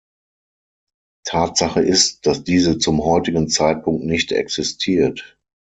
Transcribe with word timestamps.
Tatsache 1.27 1.81
ist, 1.81 2.25
dass 2.25 2.43
diese 2.43 2.79
zum 2.79 3.03
heutigen 3.03 3.49
Zeitpunkt 3.49 4.03
nicht 4.03 4.31
existiert. 4.31 5.37